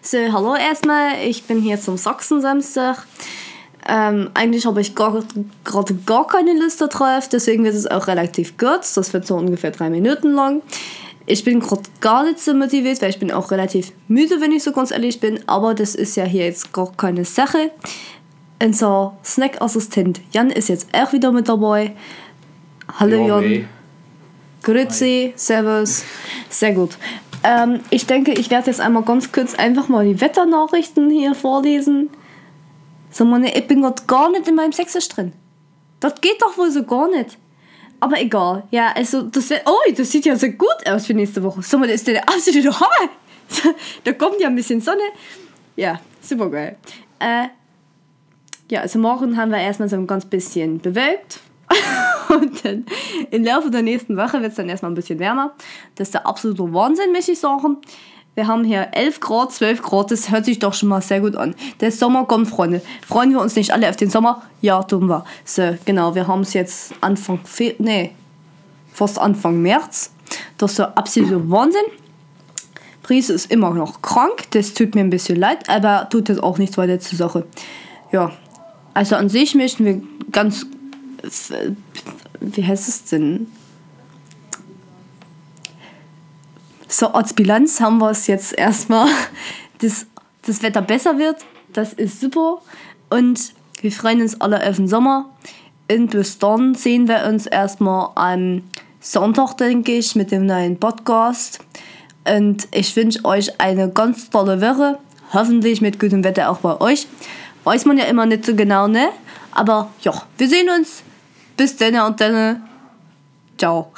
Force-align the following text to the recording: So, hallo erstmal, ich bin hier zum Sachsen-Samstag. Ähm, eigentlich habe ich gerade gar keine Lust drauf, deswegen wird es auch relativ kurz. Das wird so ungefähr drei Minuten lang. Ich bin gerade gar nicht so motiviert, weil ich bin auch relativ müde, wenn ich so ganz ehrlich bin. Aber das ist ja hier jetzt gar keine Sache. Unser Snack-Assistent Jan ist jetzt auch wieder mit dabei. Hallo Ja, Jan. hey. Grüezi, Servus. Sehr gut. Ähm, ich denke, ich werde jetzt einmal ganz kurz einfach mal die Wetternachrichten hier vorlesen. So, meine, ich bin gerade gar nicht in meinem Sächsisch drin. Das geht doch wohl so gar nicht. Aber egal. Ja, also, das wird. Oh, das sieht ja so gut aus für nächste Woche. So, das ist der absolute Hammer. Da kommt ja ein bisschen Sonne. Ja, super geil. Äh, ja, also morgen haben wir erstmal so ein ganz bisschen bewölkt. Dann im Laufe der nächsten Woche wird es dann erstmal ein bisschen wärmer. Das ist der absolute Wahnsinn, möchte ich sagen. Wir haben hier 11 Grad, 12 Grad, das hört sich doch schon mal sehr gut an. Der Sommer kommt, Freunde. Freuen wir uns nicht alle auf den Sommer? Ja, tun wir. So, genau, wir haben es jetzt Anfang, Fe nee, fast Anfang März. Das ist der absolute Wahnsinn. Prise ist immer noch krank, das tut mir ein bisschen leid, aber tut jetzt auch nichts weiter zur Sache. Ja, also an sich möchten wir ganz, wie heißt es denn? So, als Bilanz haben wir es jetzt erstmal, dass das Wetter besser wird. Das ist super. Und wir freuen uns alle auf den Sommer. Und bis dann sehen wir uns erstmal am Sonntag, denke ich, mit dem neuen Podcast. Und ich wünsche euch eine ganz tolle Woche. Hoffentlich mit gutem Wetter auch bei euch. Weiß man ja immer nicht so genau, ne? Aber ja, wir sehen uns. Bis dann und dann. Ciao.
So, 0.00 0.18
hallo 0.32 0.54
erstmal, 0.54 1.22
ich 1.26 1.44
bin 1.44 1.60
hier 1.60 1.80
zum 1.80 1.96
Sachsen-Samstag. 1.96 3.04
Ähm, 3.88 4.30
eigentlich 4.34 4.66
habe 4.66 4.80
ich 4.80 4.94
gerade 4.94 5.24
gar 6.06 6.26
keine 6.26 6.58
Lust 6.58 6.80
drauf, 6.80 7.28
deswegen 7.28 7.64
wird 7.64 7.74
es 7.74 7.86
auch 7.86 8.06
relativ 8.06 8.56
kurz. 8.56 8.94
Das 8.94 9.12
wird 9.12 9.26
so 9.26 9.36
ungefähr 9.36 9.70
drei 9.70 9.90
Minuten 9.90 10.32
lang. 10.32 10.62
Ich 11.26 11.44
bin 11.44 11.60
gerade 11.60 11.82
gar 12.00 12.24
nicht 12.24 12.38
so 12.40 12.54
motiviert, 12.54 13.02
weil 13.02 13.10
ich 13.10 13.18
bin 13.18 13.32
auch 13.32 13.50
relativ 13.50 13.92
müde, 14.08 14.40
wenn 14.40 14.52
ich 14.52 14.62
so 14.62 14.72
ganz 14.72 14.90
ehrlich 14.90 15.20
bin. 15.20 15.40
Aber 15.46 15.74
das 15.74 15.94
ist 15.94 16.16
ja 16.16 16.24
hier 16.24 16.46
jetzt 16.46 16.72
gar 16.72 16.90
keine 16.96 17.24
Sache. 17.24 17.70
Unser 18.62 19.16
Snack-Assistent 19.24 20.20
Jan 20.32 20.50
ist 20.50 20.68
jetzt 20.68 20.88
auch 20.92 21.12
wieder 21.12 21.32
mit 21.32 21.48
dabei. 21.48 21.94
Hallo 22.98 23.26
Ja, 23.26 23.26
Jan. 23.26 23.42
hey. 23.42 23.68
Grüezi, 24.62 25.32
Servus. 25.36 26.02
Sehr 26.50 26.72
gut. 26.72 26.96
Ähm, 27.44 27.80
ich 27.90 28.06
denke, 28.06 28.32
ich 28.32 28.50
werde 28.50 28.66
jetzt 28.66 28.80
einmal 28.80 29.02
ganz 29.02 29.32
kurz 29.32 29.54
einfach 29.54 29.88
mal 29.88 30.04
die 30.04 30.20
Wetternachrichten 30.20 31.10
hier 31.10 31.34
vorlesen. 31.34 32.10
So, 33.10 33.24
meine, 33.24 33.56
ich 33.56 33.66
bin 33.66 33.82
gerade 33.82 34.02
gar 34.06 34.30
nicht 34.30 34.48
in 34.48 34.54
meinem 34.54 34.72
Sächsisch 34.72 35.08
drin. 35.08 35.32
Das 36.00 36.20
geht 36.20 36.40
doch 36.40 36.56
wohl 36.58 36.70
so 36.70 36.84
gar 36.84 37.08
nicht. 37.08 37.38
Aber 38.00 38.20
egal. 38.20 38.64
Ja, 38.70 38.92
also, 38.94 39.22
das 39.22 39.50
wird. 39.50 39.62
Oh, 39.66 39.92
das 39.96 40.10
sieht 40.10 40.24
ja 40.24 40.36
so 40.36 40.48
gut 40.48 40.86
aus 40.86 41.06
für 41.06 41.14
nächste 41.14 41.42
Woche. 41.42 41.62
So, 41.62 41.78
das 41.78 41.90
ist 41.90 42.06
der 42.06 42.28
absolute 42.28 42.78
Hammer. 42.78 43.10
Da 44.04 44.12
kommt 44.12 44.40
ja 44.40 44.48
ein 44.48 44.54
bisschen 44.54 44.80
Sonne. 44.80 45.02
Ja, 45.74 46.00
super 46.20 46.50
geil. 46.50 46.76
Äh, 47.18 47.48
ja, 48.70 48.82
also 48.82 48.98
morgen 48.98 49.36
haben 49.36 49.50
wir 49.50 49.58
erstmal 49.58 49.88
so 49.88 49.96
ein 49.96 50.06
ganz 50.06 50.26
bisschen 50.26 50.80
bewölkt. 50.80 51.40
Dann 52.62 52.86
im 53.30 53.44
Laufe 53.44 53.70
der 53.70 53.82
nächsten 53.82 54.16
Woche 54.16 54.40
wird 54.40 54.50
es 54.50 54.56
dann 54.56 54.68
erstmal 54.68 54.90
ein 54.92 54.94
bisschen 54.94 55.18
wärmer. 55.18 55.52
Das 55.94 56.08
ist 56.08 56.14
der 56.14 56.26
absolute 56.26 56.72
Wahnsinn, 56.72 57.12
möchte 57.12 57.32
ich 57.32 57.40
sagen. 57.40 57.78
Wir 58.34 58.46
haben 58.46 58.62
hier 58.62 58.90
11 58.92 59.18
Grad, 59.18 59.52
12 59.52 59.82
Grad, 59.82 60.12
das 60.12 60.30
hört 60.30 60.44
sich 60.44 60.60
doch 60.60 60.72
schon 60.72 60.88
mal 60.88 61.02
sehr 61.02 61.20
gut 61.20 61.34
an. 61.34 61.56
Der 61.80 61.90
Sommer 61.90 62.24
kommt, 62.24 62.48
Freunde. 62.48 62.82
Freuen 63.04 63.30
wir 63.30 63.40
uns 63.40 63.56
nicht 63.56 63.72
alle 63.72 63.88
auf 63.88 63.96
den 63.96 64.10
Sommer? 64.10 64.42
Ja, 64.60 64.82
tun 64.84 65.08
wir. 65.08 65.24
So, 65.44 65.76
genau, 65.84 66.14
wir 66.14 66.28
haben 66.28 66.42
es 66.42 66.52
jetzt 66.52 66.94
Anfang, 67.00 67.40
Fe 67.42 67.74
nee, 67.78 68.12
fast 68.92 69.18
Anfang 69.18 69.60
März. 69.60 70.12
Das 70.56 70.70
ist 70.70 70.78
der 70.78 70.96
absolute 70.96 71.50
Wahnsinn. 71.50 71.82
Prise 73.02 73.32
ist 73.32 73.50
immer 73.50 73.70
noch 73.70 74.02
krank, 74.02 74.44
das 74.50 74.74
tut 74.74 74.94
mir 74.94 75.00
ein 75.00 75.10
bisschen 75.10 75.36
leid, 75.36 75.68
aber 75.68 76.08
tut 76.08 76.28
jetzt 76.28 76.42
auch 76.42 76.58
nichts 76.58 76.78
weiter 76.78 77.00
zur 77.00 77.18
Sache. 77.18 77.46
Ja, 78.12 78.30
also 78.94 79.16
an 79.16 79.28
sich 79.28 79.54
möchten 79.54 79.84
wir 79.84 80.02
ganz, 80.30 80.66
wie 82.40 82.64
heißt 82.64 82.88
es 82.88 83.04
denn? 83.04 83.46
So, 86.88 87.08
als 87.08 87.34
Bilanz 87.34 87.80
haben 87.80 87.98
wir 87.98 88.10
es 88.10 88.26
jetzt 88.26 88.56
erstmal, 88.56 89.08
dass 89.78 90.06
das 90.42 90.62
Wetter 90.62 90.82
besser 90.82 91.18
wird. 91.18 91.44
Das 91.72 91.92
ist 91.92 92.20
super. 92.20 92.62
Und 93.10 93.52
wir 93.80 93.92
freuen 93.92 94.22
uns 94.22 94.40
alle 94.40 94.66
auf 94.66 94.76
den 94.76 94.88
Sommer. 94.88 95.30
Und 95.90 96.10
bis 96.10 96.38
dann 96.38 96.74
sehen 96.74 97.08
wir 97.08 97.26
uns 97.26 97.46
erstmal 97.46 98.10
am 98.14 98.62
Sonntag, 99.00 99.56
denke 99.58 99.92
ich, 99.92 100.14
mit 100.14 100.30
dem 100.32 100.46
neuen 100.46 100.78
Podcast. 100.78 101.60
Und 102.26 102.68
ich 102.72 102.94
wünsche 102.96 103.24
euch 103.24 103.60
eine 103.60 103.88
ganz 103.90 104.28
tolle 104.30 104.60
Woche. 104.60 104.98
Hoffentlich 105.32 105.80
mit 105.80 106.00
gutem 106.00 106.24
Wetter 106.24 106.50
auch 106.50 106.58
bei 106.58 106.80
euch. 106.80 107.06
Weiß 107.64 107.84
man 107.84 107.98
ja 107.98 108.04
immer 108.04 108.26
nicht 108.26 108.44
so 108.44 108.54
genau, 108.54 108.88
ne? 108.88 109.10
Aber 109.52 109.90
ja, 110.02 110.22
wir 110.36 110.48
sehen 110.48 110.68
uns. 110.70 111.02
Bis 111.58 111.76
dann 111.76 111.96
und 111.96 112.20
dann. 112.20 112.62
Ciao. 113.58 113.92